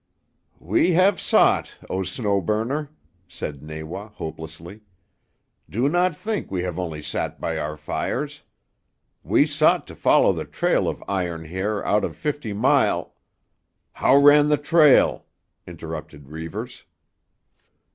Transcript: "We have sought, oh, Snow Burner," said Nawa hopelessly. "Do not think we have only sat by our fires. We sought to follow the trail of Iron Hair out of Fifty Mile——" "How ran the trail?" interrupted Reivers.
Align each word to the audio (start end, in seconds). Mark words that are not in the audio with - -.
"We 0.57 0.93
have 0.93 1.21
sought, 1.21 1.77
oh, 1.87 2.01
Snow 2.01 2.41
Burner," 2.41 2.89
said 3.27 3.61
Nawa 3.61 4.07
hopelessly. 4.15 4.81
"Do 5.69 5.87
not 5.87 6.15
think 6.17 6.49
we 6.49 6.63
have 6.63 6.79
only 6.79 7.03
sat 7.03 7.39
by 7.39 7.59
our 7.59 7.77
fires. 7.77 8.41
We 9.23 9.45
sought 9.45 9.85
to 9.85 9.95
follow 9.95 10.33
the 10.33 10.45
trail 10.45 10.87
of 10.87 11.03
Iron 11.07 11.45
Hair 11.45 11.85
out 11.85 12.03
of 12.03 12.15
Fifty 12.17 12.51
Mile——" 12.51 13.13
"How 13.93 14.15
ran 14.17 14.49
the 14.49 14.57
trail?" 14.57 15.27
interrupted 15.67 16.29
Reivers. 16.29 16.85